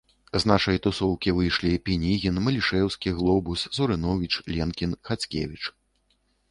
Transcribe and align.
З 0.35 0.39
нашай 0.51 0.77
тусоўкі 0.85 1.33
выйшлі 1.39 1.75
Пінігін, 1.89 2.39
Малішэўскі, 2.47 3.15
Глобус, 3.21 3.67
Сурыновіч, 3.81 4.33
Ленкін, 4.55 5.01
Хацкевіч 5.11 5.63